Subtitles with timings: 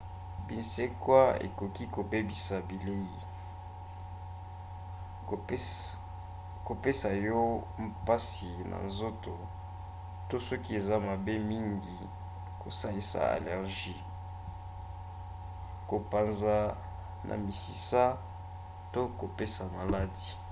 [0.47, 3.09] binsekwa ekoki kobebisa bilei
[6.67, 7.39] kopesa yo
[7.87, 9.33] mpasi na nzoto
[10.29, 11.97] to soki eza mabe mingi
[12.61, 14.01] kosalisa allergie
[15.89, 16.55] kopanza
[17.27, 18.03] na misisa
[18.93, 20.27] to kopesa maladi